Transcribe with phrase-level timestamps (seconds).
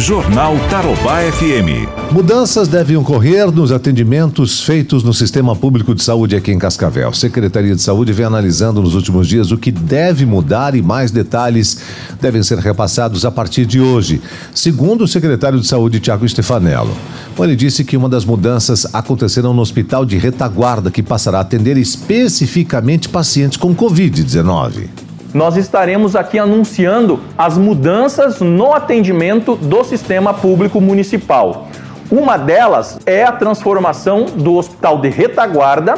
[0.00, 2.10] Jornal Tarobá FM.
[2.10, 7.12] Mudanças devem ocorrer nos atendimentos feitos no Sistema Público de Saúde aqui em Cascavel.
[7.12, 11.82] Secretaria de Saúde vem analisando nos últimos dias o que deve mudar e mais detalhes
[12.18, 14.22] devem ser repassados a partir de hoje,
[14.54, 16.96] segundo o secretário de Saúde, Tiago Stefanello.
[17.38, 21.76] Ele disse que uma das mudanças acontecerão no Hospital de Retaguarda, que passará a atender
[21.76, 24.99] especificamente pacientes com Covid-19
[25.32, 31.68] nós estaremos aqui anunciando as mudanças no atendimento do sistema público municipal.
[32.10, 35.94] Uma delas é a transformação do Hospital de Retaguarda,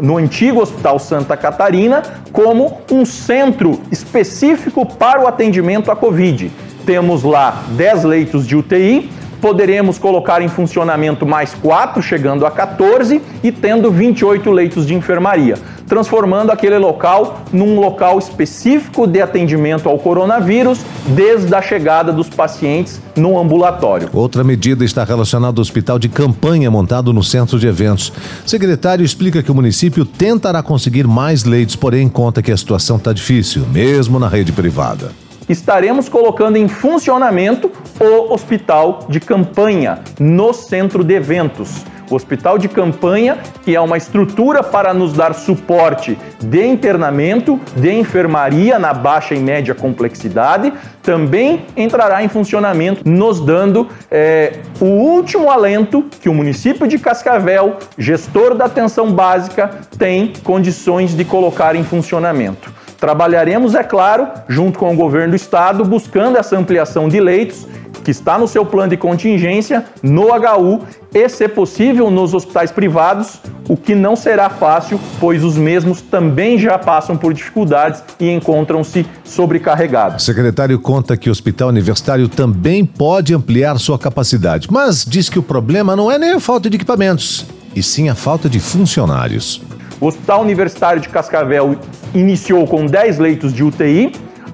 [0.00, 2.02] no antigo Hospital Santa Catarina,
[2.32, 6.50] como um centro específico para o atendimento à Covid.
[6.84, 9.10] Temos lá 10 leitos de UTI,
[9.40, 15.56] poderemos colocar em funcionamento mais 4, chegando a 14, e tendo 28 leitos de enfermaria
[15.86, 23.00] transformando aquele local num local específico de atendimento ao coronavírus desde a chegada dos pacientes
[23.16, 24.08] no ambulatório.
[24.12, 28.12] Outra medida está relacionada ao hospital de campanha montado no centro de eventos.
[28.44, 32.96] O secretário explica que o município tentará conseguir mais leitos, porém conta que a situação
[32.96, 35.12] está difícil, mesmo na rede privada
[35.48, 41.84] estaremos colocando em funcionamento o hospital de campanha no centro de eventos.
[42.14, 48.78] Hospital de campanha, que é uma estrutura para nos dar suporte de internamento, de enfermaria
[48.78, 56.04] na baixa e média complexidade, também entrará em funcionamento, nos dando é, o último alento
[56.20, 62.72] que o município de Cascavel, gestor da atenção básica, tem condições de colocar em funcionamento.
[62.98, 67.66] Trabalharemos, é claro, junto com o governo do estado, buscando essa ampliação de leitos
[68.04, 73.40] que está no seu plano de contingência no HU e, se possível, nos hospitais privados,
[73.68, 79.06] o que não será fácil, pois os mesmos também já passam por dificuldades e encontram-se
[79.24, 80.22] sobrecarregados.
[80.22, 85.38] O secretário conta que o hospital universitário também pode ampliar sua capacidade, mas diz que
[85.38, 89.62] o problema não é nem a falta de equipamentos, e sim a falta de funcionários.
[90.00, 91.76] O Hospital Universitário de Cascavel
[92.12, 94.12] iniciou com 10 leitos de UTI,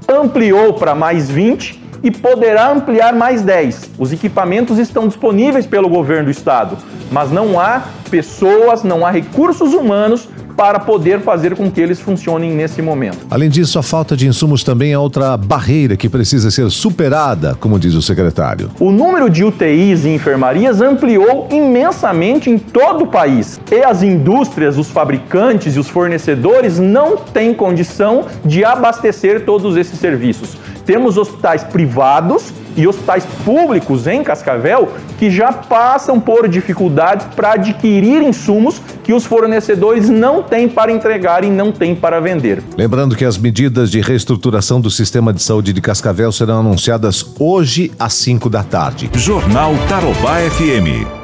[0.08, 3.90] ampliou para mais 20 e poderá ampliar mais 10.
[3.98, 6.76] Os equipamentos estão disponíveis pelo governo do estado,
[7.10, 10.28] mas não há pessoas, não há recursos humanos
[10.60, 13.26] para poder fazer com que eles funcionem nesse momento.
[13.30, 17.78] Além disso, a falta de insumos também é outra barreira que precisa ser superada, como
[17.78, 18.70] diz o secretário.
[18.78, 23.58] O número de UTIs e enfermarias ampliou imensamente em todo o país.
[23.72, 29.98] E as indústrias, os fabricantes e os fornecedores não têm condição de abastecer todos esses
[29.98, 30.58] serviços.
[30.90, 34.88] Temos hospitais privados e hospitais públicos em Cascavel
[35.20, 41.44] que já passam por dificuldades para adquirir insumos que os fornecedores não têm para entregar
[41.44, 42.60] e não têm para vender.
[42.76, 47.92] Lembrando que as medidas de reestruturação do sistema de saúde de Cascavel serão anunciadas hoje
[47.96, 49.08] às 5 da tarde.
[49.14, 51.19] Jornal Tarobá FM.